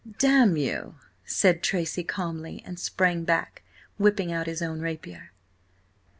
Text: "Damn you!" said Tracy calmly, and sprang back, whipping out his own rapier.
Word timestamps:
"Damn 0.17 0.57
you!" 0.57 0.95
said 1.25 1.61
Tracy 1.61 2.03
calmly, 2.03 2.63
and 2.65 2.79
sprang 2.79 3.23
back, 3.23 3.61
whipping 3.99 4.31
out 4.31 4.47
his 4.47 4.63
own 4.63 4.79
rapier. 4.79 5.31